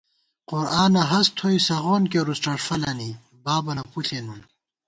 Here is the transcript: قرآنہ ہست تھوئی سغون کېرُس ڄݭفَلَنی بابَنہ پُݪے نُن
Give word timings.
قرآنہ 0.49 1.01
ہست 1.11 1.31
تھوئی 1.37 1.57
سغون 1.67 2.03
کېرُس 2.11 2.39
ڄݭفَلَنی 2.43 3.09
بابَنہ 3.43 3.83
پُݪے 3.91 4.19
نُن 4.25 4.41